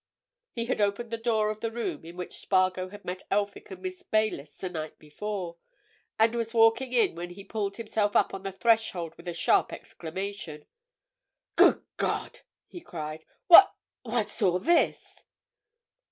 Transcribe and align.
He 0.53 0.65
had 0.65 0.81
opened 0.81 1.11
the 1.11 1.17
door 1.19 1.51
of 1.51 1.59
the 1.59 1.69
room 1.71 2.03
in 2.05 2.17
which 2.17 2.39
Spargo 2.39 2.89
had 2.89 3.05
met 3.05 3.21
Elphick 3.29 3.69
and 3.69 3.83
Miss 3.83 4.01
Baylis 4.01 4.57
the 4.57 4.67
night 4.67 4.97
before, 4.97 5.57
and 6.17 6.33
was 6.33 6.55
walking 6.55 6.91
in 6.91 7.13
when 7.13 7.29
he 7.29 7.43
pulled 7.43 7.77
himself 7.77 8.15
up 8.15 8.33
on 8.33 8.41
the 8.41 8.51
threshold 8.51 9.13
with 9.15 9.27
a 9.27 9.33
sharp 9.35 9.71
exclamation. 9.71 10.65
"Good 11.55 11.85
God!" 11.97 12.39
he 12.65 12.81
cried. 12.81 13.25
"What—what's 13.45 14.41
all 14.41 14.57
this?" 14.57 15.23